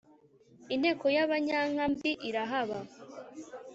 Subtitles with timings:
[0.73, 2.77] inteko y’abanyanka mbi irahaba